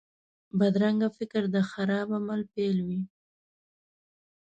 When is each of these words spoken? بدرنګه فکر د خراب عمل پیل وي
بدرنګه 0.59 1.09
فکر 1.17 1.41
د 1.55 1.57
خراب 1.71 2.09
عمل 2.17 2.41
پیل 2.53 2.77
وي 2.87 3.01